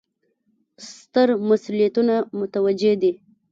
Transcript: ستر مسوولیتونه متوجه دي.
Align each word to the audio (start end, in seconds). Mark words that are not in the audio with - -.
ستر 0.89 1.27
مسوولیتونه 1.47 2.15
متوجه 2.39 2.93
دي. 3.01 3.11